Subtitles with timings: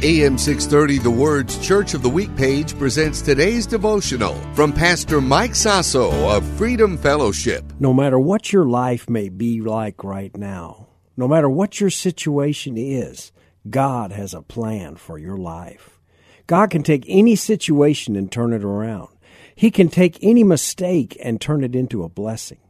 [0.00, 5.56] AM 630 The Word's Church of the Week page presents today's devotional from Pastor Mike
[5.56, 7.64] Sosso of Freedom Fellowship.
[7.80, 12.76] No matter what your life may be like right now, no matter what your situation
[12.78, 13.32] is,
[13.68, 15.98] God has a plan for your life.
[16.46, 19.08] God can take any situation and turn it around.
[19.56, 22.60] He can take any mistake and turn it into a blessing.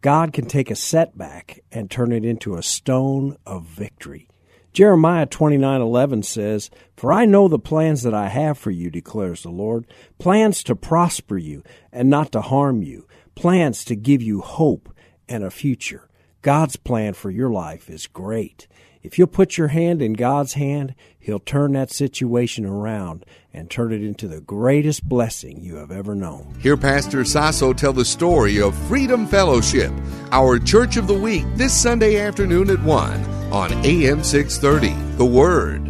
[0.00, 4.26] God can take a setback and turn it into a stone of victory.
[4.72, 9.50] Jeremiah 29:11 says, "For I know the plans that I have for you," declares the
[9.50, 9.86] Lord,
[10.18, 14.88] "plans to prosper you and not to harm you, plans to give you hope
[15.28, 16.08] and a future."
[16.42, 18.68] God's plan for your life is great.
[19.02, 23.92] If you'll put your hand in God's hand, He'll turn that situation around and turn
[23.92, 26.54] it into the greatest blessing you have ever known.
[26.60, 29.92] Hear Pastor Sosso tell the story of Freedom Fellowship,
[30.30, 35.16] our Church of the Week, this Sunday afternoon at 1 on AM 630.
[35.16, 35.87] The Word.